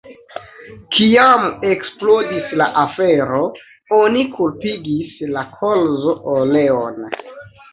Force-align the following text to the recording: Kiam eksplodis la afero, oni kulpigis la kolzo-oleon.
Kiam 0.95 1.43
eksplodis 1.71 2.55
la 2.61 2.67
afero, 2.85 3.43
oni 3.99 4.25
kulpigis 4.39 5.15
la 5.37 5.45
kolzo-oleon. 5.61 6.99